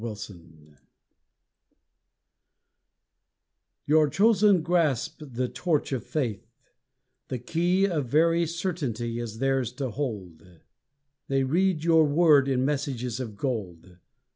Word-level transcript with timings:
UNBELIEF 0.03 0.89
Your 3.85 4.09
chosen 4.09 4.63
grasp 4.63 5.21
the 5.23 5.47
torch 5.47 5.91
of 5.91 6.03
faith 6.03 6.47
the 7.27 7.37
key 7.37 7.85
Of 7.85 8.07
very 8.07 8.47
certainty 8.47 9.19
is 9.19 9.37
theirs 9.37 9.71
to 9.73 9.91
hold. 9.91 10.63
They 11.27 11.43
read 11.43 11.83
Your 11.83 12.03
word 12.05 12.47
in 12.47 12.65
messages 12.65 13.19
of 13.19 13.35
gold. 13.37 13.97